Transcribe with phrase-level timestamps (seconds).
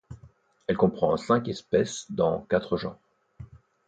[0.65, 2.97] Elle comprend cinq espèces dans quatre genres.